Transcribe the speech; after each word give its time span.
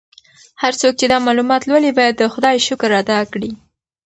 هر 0.61 0.73
څوک 0.81 0.93
چې 0.99 1.05
دا 1.11 1.17
معلومات 1.27 1.61
لولي 1.69 1.91
باید 1.99 2.15
د 2.17 2.23
خدای 2.33 2.57
شکر 2.67 2.89
ادا 3.01 3.19
کړي. 3.31 3.51